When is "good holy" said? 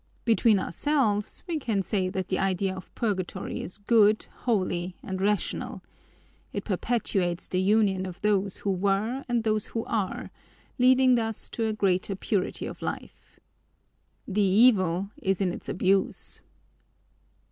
3.77-4.95